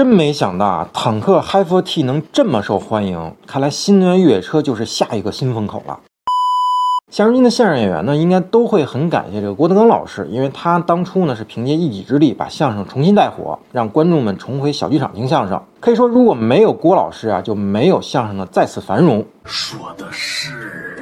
[0.00, 6.00] 真没想到啊，坦克 Hi4T 能这么受欢迎，看来新能源越野车就是下一个新风口了。
[7.10, 15.62] 现如今的相声演员呢，应该都会很感谢这个郭德纲老师，因为他当初呢是凭借一己之力把相声重新带火，让观众们重回小剧场听相声。
[15.80, 19.22] 可以说，如果没有郭老师啊，就没有相声的再次繁荣。
[19.44, 20.99] 说的是。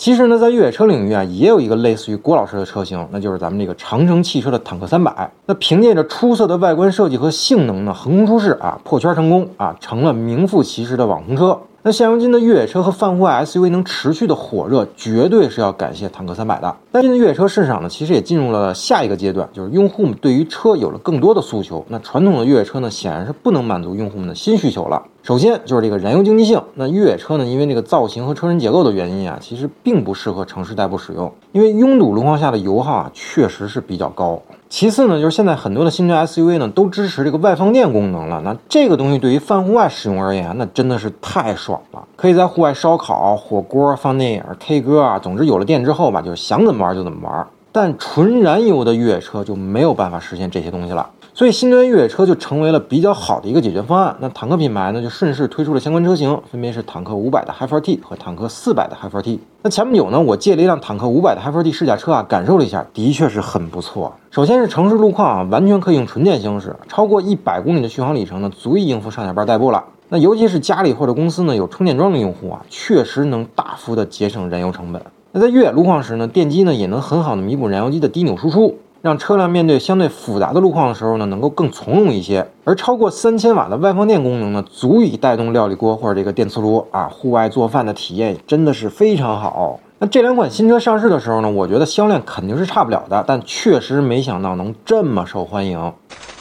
[0.00, 5.30] 其实呢，在越野车领域啊，也有一个类似于郭老师的车型，那就是咱们这个长城汽车的坦克三百。
[5.44, 11.58] 那凭借着出色的外观设计和性能呢，横空出世啊，破圈成功啊，成了名副其实的网红车。
[11.82, 16.76] 那现如今的越野车和泛户外 SUV 能持续的火热，绝对是要感谢坦克三百的。
[16.92, 21.82] 但现在越野车市场呢，其实也进入了下一个阶段，就是用户们对于车有了更多的诉求。
[21.88, 25.02] 那传统的越野车呢，显然是不能满足用户们的新需求了。
[25.22, 26.62] 首先就是这个燃油经济性。
[26.74, 34.42] 那越野车呢，因为这个造型和车身结构的原因啊，其实并不适合城市代步使用，因为拥堵路况下的油耗啊，确实是比较高。
[34.70, 38.40] 其次呢，就是现在很多的新车 SUV 呢都支持这个外放电功能了。
[38.42, 47.44] 那这个东西对于泛户外使用而言，那真的是太爽了，可以在户外烧烤、火锅、放电影、K 歌啊，总之有了电之后吧，就是想怎么玩就怎么玩。
[47.72, 51.10] 但纯燃油的越野车就没有办法实现这些东西了。
[51.40, 54.14] 所以新能源越野车就成为了比较好的一个解决方案。
[54.20, 59.38] 那坦克品牌呢，就顺势推出了相关车型，分别是坦克五百的 Hi4T 和坦克四百的 Hi4T。
[59.62, 64.12] 那前不久呢，我借了一辆坦克五百的 Hi4T 试驾车啊，感受了一下，的确是很不错。
[64.30, 69.82] 首先是城市路况啊，完全可以用纯电行驶，超过一百公里的续航里程呢，足以应付上下班代步了。
[70.10, 75.00] 那尤其是家里或者公司呢有充电桩的用户啊，确实能大幅的节省燃油成本。
[75.32, 78.76] 那在越野路况时呢，电机呢也能很好的弥补燃油机的低扭输出。
[79.02, 82.46] 让车辆面对相对复杂的路况的时候呢，能够更从容一些。
[82.64, 89.80] 而超过三千瓦的外放电功能呢，足以带动料理锅或者这个电磁炉啊，户外做饭的体验真的是非常好。
[89.98, 95.78] 那这两款新车上市的时候呢，我觉得销量肯定是差不了的，但确实没想到能这么受欢迎，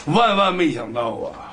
[0.08, 1.49] 万万没想到啊！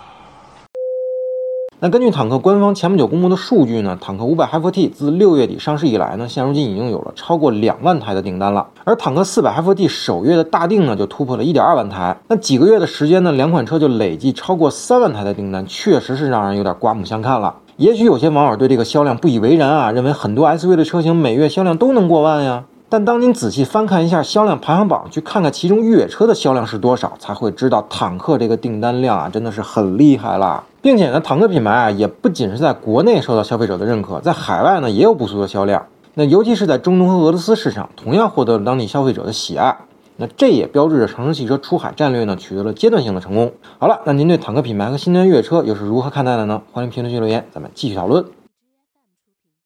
[1.78, 8.66] 那根据坦克官方前不久公布的数据呢，坦克五百 Hi4T 自六月底上市以来呢，现如今已经有了超过两万台的订单了。
[8.84, 12.16] 而坦克四百 Hi4T 首月的大订呢，就突破了一点二万台。
[12.28, 17.54] 那几个月的时间呢，两款车就累计超过三万台的订单，确实是让人有点刮目相看了。
[17.76, 22.64] 也许有些网友对这个销量不以为然啊，认为很多 SUV 的车型每月销量都能过万呀。
[22.88, 30.62] 但当您仔细翻看一下销量排行榜，去看看其中越野车的销量是多少，才会知道坦克这个订单量啊，真的是很厉害了。
[30.86, 35.84] 并且呢，坦克品牌啊，也不仅是在国内受到消费者的认可，在海外呢也有不俗的销量。
[36.14, 39.76] 那尤其是在中东和俄罗斯市场，同样获得了当地消费者的喜爱。
[40.16, 43.52] 那这也标志着长城汽车出海战略呢取得了阶段性的成功。
[43.80, 46.62] 好了，那您对坦克品牌和新能源越野车又是如何看待的呢？
[46.70, 48.24] 欢迎评论区留言，咱们继续讨论。